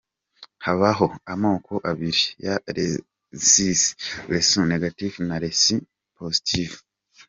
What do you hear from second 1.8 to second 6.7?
abiri ya Rezisi:Rhesus negatif na Rhesus Positif.